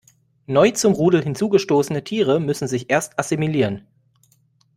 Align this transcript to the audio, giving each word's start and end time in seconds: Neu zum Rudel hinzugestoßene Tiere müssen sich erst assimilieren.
Neu 0.47 0.71
zum 0.71 0.93
Rudel 0.93 1.21
hinzugestoßene 1.21 2.03
Tiere 2.03 2.39
müssen 2.39 2.67
sich 2.67 2.89
erst 2.89 3.19
assimilieren. 3.19 3.85